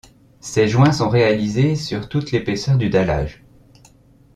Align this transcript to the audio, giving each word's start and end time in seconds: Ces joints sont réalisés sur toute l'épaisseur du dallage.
Ces 0.39 0.67
joints 0.67 0.93
sont 0.93 1.09
réalisés 1.09 1.75
sur 1.75 2.09
toute 2.09 2.31
l'épaisseur 2.31 2.75
du 2.75 2.89
dallage. 2.89 3.43